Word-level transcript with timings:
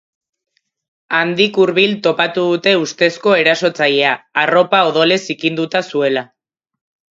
Handik 1.17 1.59
hurbil 1.63 1.93
topatu 2.07 2.45
dute 2.55 2.73
ustezko 2.85 3.37
erasotzailea 3.43 4.15
arropa 4.47 4.83
odolez 4.89 5.21
zikinduta 5.29 5.85
zuela. 5.93 6.29